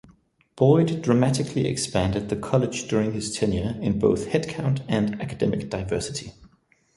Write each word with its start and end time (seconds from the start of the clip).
Boyd 0.55 1.03
dramatically 1.03 1.67
expanded 1.67 2.29
the 2.29 2.35
college 2.35 2.87
during 2.87 3.11
his 3.13 3.35
tenure 3.35 3.77
in 3.83 3.99
both 3.99 4.29
headcount 4.29 4.83
and 4.89 5.21
academic 5.21 5.69
diversity. 5.69 6.31